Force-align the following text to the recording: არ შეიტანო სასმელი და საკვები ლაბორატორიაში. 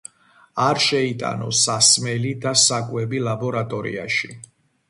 არ 0.67 0.79
შეიტანო 0.85 1.51
სასმელი 1.59 2.33
და 2.47 2.57
საკვები 2.65 3.23
ლაბორატორიაში. 3.29 4.35